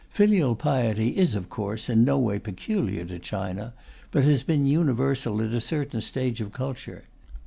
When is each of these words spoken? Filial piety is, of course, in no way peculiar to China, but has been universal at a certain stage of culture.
Filial 0.09 0.55
piety 0.55 1.09
is, 1.09 1.35
of 1.35 1.47
course, 1.47 1.87
in 1.87 2.03
no 2.03 2.17
way 2.17 2.39
peculiar 2.39 3.05
to 3.05 3.19
China, 3.19 3.71
but 4.09 4.23
has 4.23 4.41
been 4.41 4.65
universal 4.65 5.39
at 5.43 5.51
a 5.53 5.61
certain 5.61 6.01
stage 6.01 6.41
of 6.41 6.51
culture. 6.51 7.03